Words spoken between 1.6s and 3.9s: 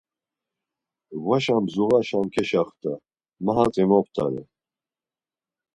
zuğaşen keşaxta, ma hatzi